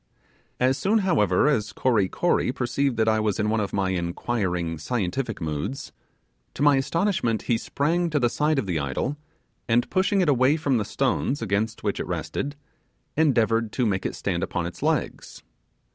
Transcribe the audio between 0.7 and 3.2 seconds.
soon, however, as Kory Kory perceived that I